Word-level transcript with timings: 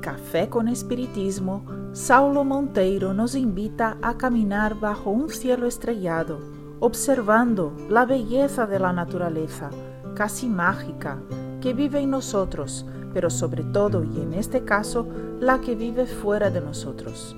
Café 0.00 0.48
con 0.48 0.68
Espiritismo, 0.68 1.64
Saulo 1.92 2.44
Monteiro 2.44 3.14
nos 3.14 3.34
invita 3.34 3.96
a 4.02 4.16
caminar 4.16 4.78
bajo 4.78 5.10
un 5.10 5.30
cielo 5.30 5.66
estrellado, 5.66 6.38
observando 6.80 7.72
la 7.88 8.04
belleza 8.04 8.66
de 8.66 8.78
la 8.78 8.92
naturaleza, 8.92 9.70
casi 10.14 10.48
mágica, 10.48 11.22
que 11.60 11.72
vive 11.72 12.00
en 12.00 12.10
nosotros, 12.10 12.84
pero 13.14 13.30
sobre 13.30 13.62
todo 13.64 14.04
y 14.04 14.20
en 14.20 14.34
este 14.34 14.64
caso, 14.64 15.06
la 15.40 15.60
que 15.60 15.74
vive 15.74 16.06
fuera 16.06 16.50
de 16.50 16.60
nosotros. 16.60 17.36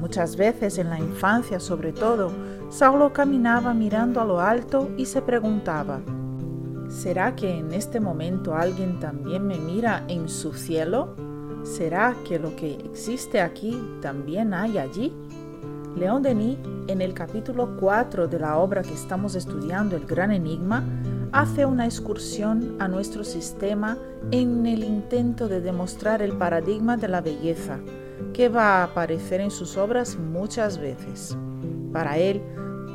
Muchas 0.00 0.36
veces 0.36 0.78
en 0.78 0.90
la 0.90 0.98
infancia 0.98 1.60
sobre 1.60 1.92
todo, 1.92 2.30
Saulo 2.70 3.12
caminaba 3.12 3.74
mirando 3.74 4.20
a 4.20 4.24
lo 4.24 4.40
alto 4.40 4.90
y 4.96 5.06
se 5.06 5.22
preguntaba, 5.22 6.00
¿será 6.88 7.36
que 7.36 7.58
en 7.58 7.72
este 7.72 8.00
momento 8.00 8.54
alguien 8.54 8.98
también 8.98 9.46
me 9.46 9.58
mira 9.58 10.04
en 10.08 10.28
su 10.28 10.52
cielo? 10.52 11.14
¿Será 11.62 12.16
que 12.26 12.38
lo 12.38 12.54
que 12.56 12.74
existe 12.74 13.40
aquí 13.40 13.78
también 14.00 14.54
hay 14.54 14.78
allí? 14.78 15.14
León 15.96 16.22
Denis, 16.22 16.58
en 16.86 17.02
el 17.02 17.12
capítulo 17.12 17.76
4 17.78 18.28
de 18.28 18.38
la 18.38 18.56
obra 18.58 18.82
que 18.82 18.94
estamos 18.94 19.34
estudiando, 19.34 19.96
El 19.96 20.06
Gran 20.06 20.30
Enigma, 20.30 20.84
hace 21.32 21.66
una 21.66 21.84
excursión 21.84 22.76
a 22.78 22.88
nuestro 22.88 23.24
sistema 23.24 23.98
en 24.30 24.66
el 24.66 24.84
intento 24.84 25.48
de 25.48 25.60
demostrar 25.60 26.22
el 26.22 26.32
paradigma 26.32 26.96
de 26.96 27.08
la 27.08 27.20
belleza, 27.20 27.80
que 28.32 28.48
va 28.48 28.78
a 28.78 28.84
aparecer 28.84 29.40
en 29.40 29.50
sus 29.50 29.76
obras 29.76 30.16
muchas 30.16 30.78
veces. 30.78 31.36
Para 31.92 32.18
él, 32.18 32.42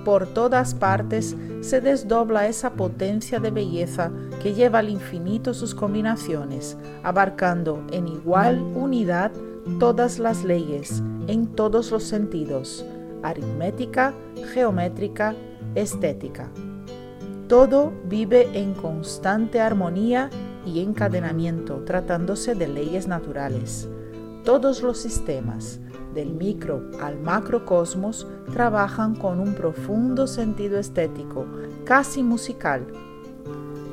por 0.03 0.27
todas 0.27 0.73
partes 0.75 1.35
se 1.61 1.81
desdobla 1.81 2.47
esa 2.47 2.73
potencia 2.73 3.39
de 3.39 3.51
belleza 3.51 4.11
que 4.41 4.53
lleva 4.53 4.79
al 4.79 4.89
infinito 4.89 5.53
sus 5.53 5.73
combinaciones, 5.73 6.77
abarcando 7.03 7.83
en 7.91 8.07
igual 8.07 8.61
unidad 8.75 9.31
todas 9.79 10.19
las 10.19 10.43
leyes, 10.43 11.01
en 11.27 11.47
todos 11.47 11.91
los 11.91 12.03
sentidos, 12.03 12.85
aritmética, 13.23 14.13
geométrica, 14.53 15.35
estética. 15.75 16.49
Todo 17.47 17.93
vive 18.05 18.49
en 18.53 18.73
constante 18.73 19.61
armonía 19.61 20.29
y 20.65 20.81
encadenamiento, 20.81 21.83
tratándose 21.85 22.55
de 22.55 22.67
leyes 22.67 23.07
naturales. 23.07 23.89
Todos 24.43 24.81
los 24.81 24.97
sistemas, 24.97 25.79
del 26.13 26.33
micro 26.33 26.81
al 27.01 27.19
macrocosmos, 27.19 28.27
trabajan 28.51 29.15
con 29.15 29.39
un 29.39 29.53
profundo 29.53 30.27
sentido 30.27 30.79
estético, 30.79 31.45
casi 31.85 32.23
musical. 32.23 32.85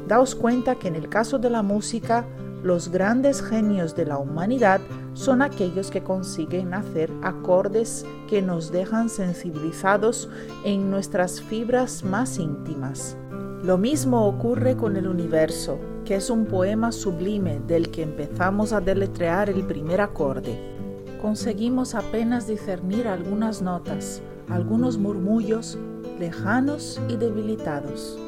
Daos 0.06 0.34
cuenta 0.34 0.74
que 0.74 0.88
en 0.88 0.96
el 0.96 1.08
caso 1.08 1.38
de 1.38 1.50
la 1.50 1.62
música, 1.62 2.26
los 2.62 2.90
grandes 2.90 3.42
genios 3.42 3.96
de 3.96 4.06
la 4.06 4.18
humanidad 4.18 4.80
son 5.14 5.40
aquellos 5.40 5.90
que 5.90 6.02
consiguen 6.02 6.74
hacer 6.74 7.10
acordes 7.22 8.04
que 8.28 8.42
nos 8.42 8.70
dejan 8.70 9.08
sensibilizados 9.08 10.28
en 10.64 10.90
nuestras 10.90 11.40
fibras 11.40 12.04
más 12.04 12.38
íntimas. 12.38 13.16
Lo 13.62 13.78
mismo 13.78 14.26
ocurre 14.26 14.76
con 14.76 14.96
el 14.96 15.06
universo, 15.06 15.78
que 16.04 16.16
es 16.16 16.30
un 16.30 16.46
poema 16.46 16.92
sublime 16.92 17.60
del 17.66 17.90
que 17.90 18.02
empezamos 18.02 18.72
a 18.72 18.80
deletrear 18.80 19.50
el 19.50 19.66
primer 19.66 20.00
acorde. 20.00 20.79
Conseguimos 21.22 21.94
apenas 21.94 22.46
discernir 22.46 23.06
algunas 23.06 23.60
notas, 23.60 24.22
algunos 24.48 24.96
murmullos 24.96 25.78
lejanos 26.18 27.00
y 27.08 27.16
debilitados. 27.16 28.18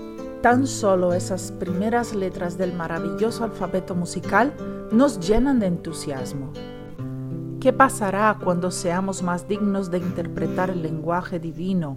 Tan 0.43 0.67
solo 0.67 1.13
esas 1.15 1.53
primeras 1.53 2.15
letras 2.15 2.59
del 2.59 2.73
maravilloso 2.73 3.45
alfabeto 3.45 3.95
musical 3.95 4.53
nos 4.91 5.21
llenan 5.21 5.61
de 5.61 5.67
entusiasmo. 5.67 6.53
¿Qué 7.61 7.73
pasará 7.73 8.37
cuando 8.43 8.71
seamos 8.71 9.23
más 9.23 9.47
dignos 9.47 9.91
de 9.91 9.99
interpretar 9.99 10.71
el 10.71 10.83
lenguaje 10.83 11.39
divino, 11.39 11.97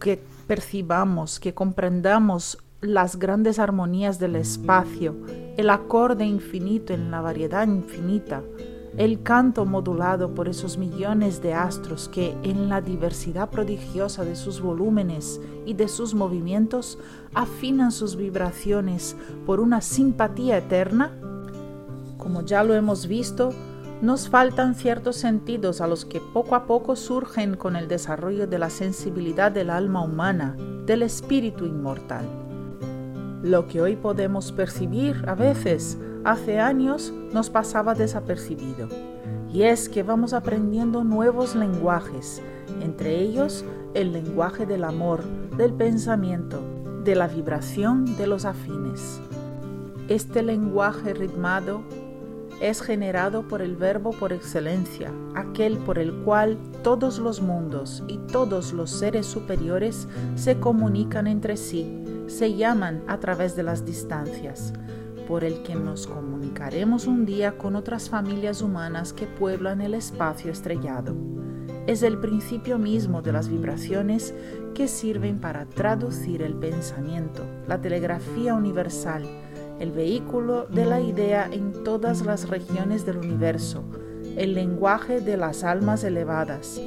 que 0.00 0.20
percibamos, 0.46 1.38
que 1.38 1.54
comprendamos 1.54 2.58
las 2.80 3.16
grandes 3.16 3.58
armonías 3.58 4.18
del 4.18 4.36
espacio, 4.36 5.16
el 5.56 5.70
acorde 5.70 6.24
infinito 6.24 6.92
en 6.92 7.10
la 7.10 7.20
variedad 7.20 7.66
infinita, 7.66 8.42
el 8.96 9.22
canto 9.22 9.66
modulado 9.66 10.34
por 10.34 10.48
esos 10.48 10.78
millones 10.78 11.42
de 11.42 11.54
astros 11.54 12.08
que 12.08 12.36
en 12.42 12.68
la 12.68 12.80
diversidad 12.80 13.50
prodigiosa 13.50 14.24
de 14.24 14.34
sus 14.34 14.60
volúmenes 14.60 15.40
y 15.66 15.74
de 15.74 15.88
sus 15.88 16.14
movimientos 16.14 16.98
afinan 17.34 17.92
sus 17.92 18.16
vibraciones 18.16 19.16
por 19.46 19.60
una 19.60 19.80
simpatía 19.80 20.58
eterna? 20.58 21.12
Como 22.16 22.42
ya 22.42 22.64
lo 22.64 22.74
hemos 22.74 23.06
visto, 23.06 23.52
nos 24.00 24.28
faltan 24.28 24.74
ciertos 24.74 25.16
sentidos 25.16 25.80
a 25.80 25.88
los 25.88 26.04
que 26.04 26.20
poco 26.20 26.54
a 26.54 26.66
poco 26.66 26.94
surgen 26.94 27.56
con 27.56 27.74
el 27.74 27.88
desarrollo 27.88 28.46
de 28.46 28.58
la 28.58 28.70
sensibilidad 28.70 29.50
del 29.50 29.70
alma 29.70 30.02
humana, 30.02 30.56
del 30.86 31.02
espíritu 31.02 31.66
inmortal. 31.66 32.24
Lo 33.42 33.66
que 33.66 33.80
hoy 33.80 33.96
podemos 33.96 34.52
percibir 34.52 35.24
a 35.26 35.34
veces, 35.34 35.98
hace 36.24 36.60
años 36.60 37.12
nos 37.32 37.50
pasaba 37.50 37.94
desapercibido. 37.94 38.88
Y 39.52 39.62
es 39.62 39.88
que 39.88 40.02
vamos 40.02 40.32
aprendiendo 40.32 41.04
nuevos 41.04 41.54
lenguajes, 41.54 42.42
entre 42.80 43.20
ellos 43.20 43.64
el 43.94 44.12
lenguaje 44.12 44.66
del 44.66 44.84
amor, 44.84 45.22
del 45.56 45.72
pensamiento, 45.72 46.60
de 47.04 47.14
la 47.14 47.28
vibración 47.28 48.16
de 48.16 48.26
los 48.26 48.44
afines. 48.44 49.20
Este 50.08 50.42
lenguaje 50.42 51.14
ritmado 51.14 51.82
es 52.60 52.82
generado 52.82 53.46
por 53.46 53.62
el 53.62 53.76
verbo 53.76 54.10
por 54.10 54.32
excelencia, 54.32 55.12
aquel 55.34 55.78
por 55.78 55.98
el 55.98 56.12
cual 56.24 56.58
todos 56.82 57.18
los 57.18 57.40
mundos 57.40 58.02
y 58.08 58.18
todos 58.18 58.72
los 58.72 58.90
seres 58.90 59.26
superiores 59.26 60.08
se 60.34 60.58
comunican 60.58 61.26
entre 61.26 61.56
sí, 61.56 62.04
se 62.26 62.54
llaman 62.54 63.02
a 63.06 63.18
través 63.18 63.54
de 63.54 63.62
las 63.62 63.84
distancias, 63.84 64.72
por 65.28 65.44
el 65.44 65.62
que 65.62 65.74
nos 65.74 66.06
comunicaremos 66.06 67.06
un 67.06 67.26
día 67.26 67.58
con 67.58 67.76
otras 67.76 68.08
familias 68.08 68.62
humanas 68.62 69.12
que 69.12 69.26
pueblan 69.26 69.82
el 69.82 69.92
espacio 69.92 70.50
estrellado. 70.50 71.14
Es 71.86 72.02
el 72.02 72.18
principio 72.18 72.78
mismo 72.78 73.20
de 73.20 73.32
las 73.32 73.48
vibraciones 73.48 74.34
que 74.74 74.88
sirven 74.88 75.38
para 75.38 75.66
traducir 75.66 76.40
el 76.40 76.54
pensamiento, 76.54 77.44
la 77.66 77.78
telegrafía 77.78 78.54
universal, 78.54 79.28
el 79.78 79.92
vehículo 79.92 80.64
de 80.64 80.86
la 80.86 81.00
idea 81.00 81.46
en 81.52 81.84
todas 81.84 82.24
las 82.24 82.48
regiones 82.48 83.04
del 83.04 83.18
universo, 83.18 83.84
el 84.36 84.54
lenguaje 84.54 85.20
de 85.20 85.36
las 85.36 85.62
almas 85.62 86.04
elevadas, 86.04 86.80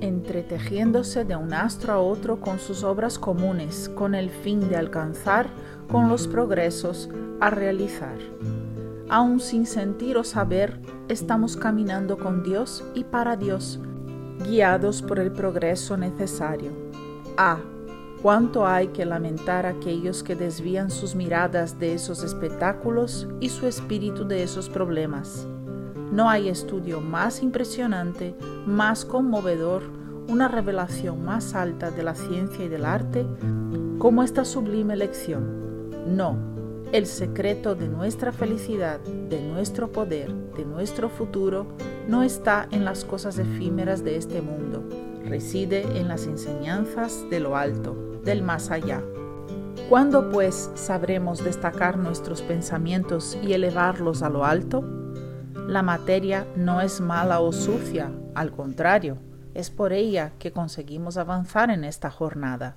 entretejiéndose 0.00 1.24
de 1.24 1.34
un 1.34 1.52
astro 1.52 1.92
a 1.92 1.98
otro 1.98 2.40
con 2.40 2.60
sus 2.60 2.84
obras 2.84 3.18
comunes, 3.18 3.88
con 3.88 4.14
el 4.14 4.30
fin 4.30 4.68
de 4.68 4.76
alcanzar 4.76 5.48
con 5.92 6.08
los 6.08 6.26
progresos 6.26 7.10
a 7.38 7.50
realizar. 7.50 8.16
Aún 9.10 9.40
sin 9.40 9.66
sentir 9.66 10.16
o 10.16 10.24
saber, 10.24 10.80
estamos 11.08 11.54
caminando 11.54 12.16
con 12.16 12.42
Dios 12.42 12.82
y 12.94 13.04
para 13.04 13.36
Dios, 13.36 13.78
guiados 14.48 15.02
por 15.02 15.18
el 15.18 15.30
progreso 15.30 15.98
necesario. 15.98 16.70
A 17.36 17.58
cuánto 18.22 18.66
hay 18.66 18.88
que 18.88 19.04
lamentar 19.04 19.66
a 19.66 19.70
aquellos 19.70 20.22
que 20.22 20.34
desvían 20.34 20.90
sus 20.90 21.14
miradas 21.14 21.78
de 21.78 21.92
esos 21.92 22.24
espectáculos 22.24 23.28
y 23.40 23.50
su 23.50 23.66
espíritu 23.66 24.24
de 24.26 24.42
esos 24.42 24.70
problemas. 24.70 25.46
No 26.10 26.30
hay 26.30 26.48
estudio 26.48 27.02
más 27.02 27.42
impresionante, 27.42 28.34
más 28.66 29.04
conmovedor, 29.04 29.82
una 30.28 30.48
revelación 30.48 31.22
más 31.22 31.54
alta 31.54 31.90
de 31.90 32.02
la 32.02 32.14
ciencia 32.14 32.64
y 32.64 32.68
del 32.68 32.86
arte 32.86 33.26
como 33.98 34.22
esta 34.22 34.46
sublime 34.46 34.96
lección. 34.96 35.71
No, 36.06 36.36
el 36.92 37.06
secreto 37.06 37.74
de 37.74 37.88
nuestra 37.88 38.32
felicidad, 38.32 39.00
de 39.00 39.40
nuestro 39.40 39.92
poder, 39.92 40.32
de 40.56 40.64
nuestro 40.64 41.08
futuro, 41.08 41.66
no 42.06 42.22
está 42.22 42.68
en 42.70 42.84
las 42.84 43.04
cosas 43.04 43.38
efímeras 43.38 44.04
de 44.04 44.16
este 44.16 44.42
mundo, 44.42 44.84
reside 45.24 45.98
en 45.98 46.08
las 46.08 46.26
enseñanzas 46.26 47.24
de 47.30 47.40
lo 47.40 47.56
alto 47.56 48.20
del 48.24 48.42
más 48.42 48.70
allá. 48.70 49.02
¿Cuándo 49.88 50.30
pues 50.30 50.70
sabremos 50.74 51.42
destacar 51.42 51.96
nuestros 51.96 52.42
pensamientos 52.42 53.38
y 53.42 53.52
elevarlos 53.54 54.22
a 54.22 54.28
lo 54.28 54.44
alto? 54.44 54.84
La 55.66 55.82
materia 55.82 56.46
no 56.56 56.80
es 56.80 57.00
mala 57.00 57.40
o 57.40 57.52
sucia, 57.52 58.12
al 58.34 58.52
contrario, 58.52 59.16
es 59.54 59.70
por 59.70 59.92
ella 59.92 60.32
que 60.38 60.52
conseguimos 60.52 61.16
avanzar 61.16 61.70
en 61.70 61.84
esta 61.84 62.10
jornada. 62.10 62.76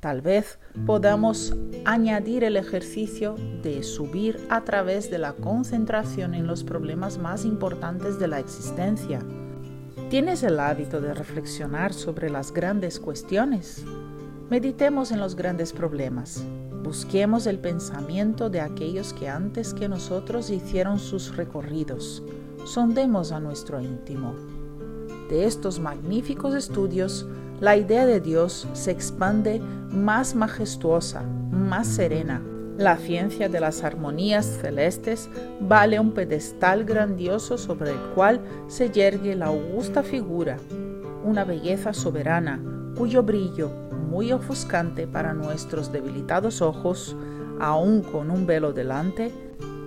Tal 0.00 0.20
vez 0.20 0.60
podamos 0.86 1.56
añadir 1.84 2.44
el 2.44 2.56
ejercicio 2.56 3.34
de 3.64 3.82
subir 3.82 4.38
a 4.48 4.62
través 4.62 5.10
de 5.10 5.18
la 5.18 5.32
concentración 5.32 6.34
en 6.34 6.46
los 6.46 6.62
problemas 6.62 7.18
más 7.18 7.44
importantes 7.44 8.20
de 8.20 8.28
la 8.28 8.38
existencia. 8.38 9.18
¿Tienes 10.08 10.44
el 10.44 10.60
hábito 10.60 11.00
de 11.00 11.14
reflexionar 11.14 11.92
sobre 11.92 12.30
las 12.30 12.52
grandes 12.52 13.00
cuestiones? 13.00 13.84
Meditemos 14.48 15.10
en 15.10 15.18
los 15.18 15.34
grandes 15.34 15.72
problemas. 15.72 16.44
Busquemos 16.84 17.48
el 17.48 17.58
pensamiento 17.58 18.50
de 18.50 18.60
aquellos 18.60 19.12
que 19.12 19.28
antes 19.28 19.74
que 19.74 19.88
nosotros 19.88 20.48
hicieron 20.50 21.00
sus 21.00 21.36
recorridos, 21.36 22.22
sondemos 22.64 23.32
a 23.32 23.40
nuestro 23.40 23.80
íntimo. 23.80 24.57
De 25.28 25.44
estos 25.44 25.78
magníficos 25.78 26.54
estudios, 26.54 27.26
la 27.60 27.76
idea 27.76 28.06
de 28.06 28.20
Dios 28.20 28.66
se 28.72 28.90
expande 28.90 29.60
más 29.90 30.34
majestuosa, 30.34 31.22
más 31.50 31.86
serena. 31.86 32.40
La 32.78 32.96
ciencia 32.96 33.48
de 33.48 33.60
las 33.60 33.82
armonías 33.82 34.46
celestes 34.46 35.28
vale 35.60 35.98
un 35.98 36.12
pedestal 36.12 36.84
grandioso 36.84 37.58
sobre 37.58 37.90
el 37.90 37.98
cual 38.14 38.40
se 38.68 38.90
yergue 38.90 39.34
la 39.34 39.46
augusta 39.46 40.02
figura, 40.02 40.56
una 41.24 41.44
belleza 41.44 41.92
soberana 41.92 42.62
cuyo 42.96 43.22
brillo, 43.22 43.70
muy 44.10 44.32
ofuscante 44.32 45.06
para 45.06 45.32
nuestros 45.32 45.92
debilitados 45.92 46.62
ojos, 46.62 47.16
aún 47.60 48.02
con 48.02 48.30
un 48.30 48.46
velo 48.46 48.72
delante, 48.72 49.30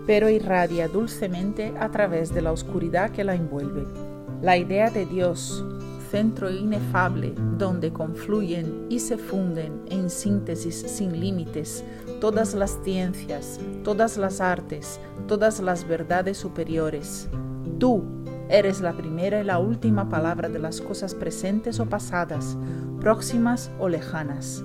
pero 0.06 0.30
irradia 0.30 0.88
dulcemente 0.88 1.74
a 1.80 1.90
través 1.92 2.34
de 2.34 2.42
la 2.42 2.52
oscuridad 2.52 3.12
que 3.12 3.24
la 3.24 3.36
envuelve. 3.36 4.11
La 4.42 4.58
idea 4.58 4.90
de 4.90 5.06
Dios, 5.06 5.64
centro 6.10 6.50
inefable 6.50 7.36
donde 7.60 7.94
confluyen 7.94 8.88
y 8.90 8.98
se 8.98 9.16
funden 9.20 9.84
en 9.92 10.10
síntesis 10.10 10.82
sin 10.82 11.20
límites 11.20 11.84
todas 12.20 12.56
las 12.56 12.80
ciencias, 12.84 13.60
todas 13.84 14.18
las 14.18 14.42
artes, 14.42 15.00
todas 15.28 15.60
las 15.60 15.88
verdades 15.88 16.40
superiores. 16.40 17.30
Tú 17.78 18.04
eres 18.50 18.82
la 18.82 18.94
primera 18.94 19.42
y 19.42 19.44
la 19.44 19.60
última 19.60 20.10
palabra 20.10 20.50
de 20.50 20.58
las 20.58 20.82
cosas 20.82 21.14
presentes 21.14 21.80
o 21.80 21.86
pasadas, 21.86 22.58
próximas 23.00 23.70
o 23.80 23.90
lejanas. 23.90 24.64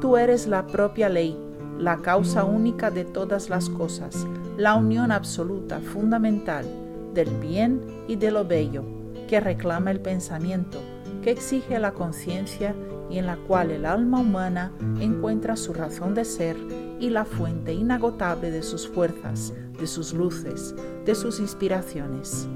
Tú 0.00 0.16
eres 0.16 0.46
la 0.46 0.66
propia 0.66 1.10
ley, 1.10 1.38
la 1.78 1.98
causa 1.98 2.44
única 2.44 2.90
de 2.90 3.04
todas 3.04 3.50
las 3.50 3.68
cosas, 3.68 4.26
la 4.56 4.74
unión 4.74 5.12
absoluta, 5.12 5.80
fundamental, 5.80 6.64
del 7.12 7.28
bien 7.40 7.82
y 8.08 8.16
de 8.16 8.30
lo 8.30 8.46
bello 8.46 8.97
que 9.28 9.38
reclama 9.38 9.92
el 9.92 10.00
pensamiento, 10.00 10.80
que 11.22 11.30
exige 11.30 11.78
la 11.78 11.92
conciencia 11.92 12.74
y 13.08 13.18
en 13.18 13.26
la 13.26 13.36
cual 13.36 13.70
el 13.70 13.86
alma 13.86 14.20
humana 14.20 14.72
encuentra 14.98 15.54
su 15.54 15.72
razón 15.72 16.14
de 16.14 16.24
ser 16.24 16.56
y 16.98 17.10
la 17.10 17.24
fuente 17.24 17.72
inagotable 17.72 18.50
de 18.50 18.62
sus 18.62 18.88
fuerzas, 18.88 19.54
de 19.78 19.86
sus 19.86 20.12
luces, 20.12 20.74
de 21.04 21.14
sus 21.14 21.38
inspiraciones. 21.38 22.48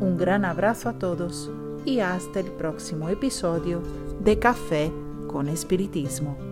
Un 0.00 0.16
gran 0.18 0.44
abrazo 0.44 0.88
a 0.88 0.98
todos 0.98 1.50
y 1.84 2.00
hasta 2.00 2.40
el 2.40 2.46
próximo 2.46 3.08
episodio 3.08 3.82
de 4.20 4.38
Café 4.38 4.92
con 5.28 5.48
Espiritismo. 5.48 6.51